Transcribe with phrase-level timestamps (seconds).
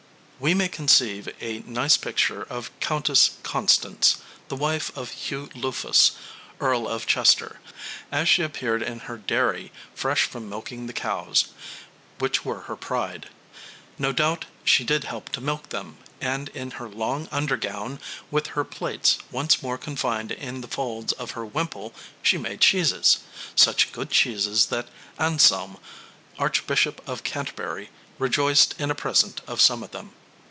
[0.43, 6.13] We may conceive a nice picture of Countess Constance, the wife of Hugh Lufus,
[6.59, 7.59] Earl of Chester,
[8.11, 11.49] as she appeared in her dairy fresh from milking the cows,
[12.17, 13.29] which were her pride.
[13.99, 17.99] No doubt she did help to milk them; and in her long under gown,
[18.31, 21.93] with her plaits once more confined in the folds of her wimple,
[22.23, 23.19] she made cheeses
[23.55, 24.87] such good cheeses that
[25.19, 25.77] Anselm,
[26.39, 30.13] Archbishop of Canterbury, rejoiced in a present of some of them.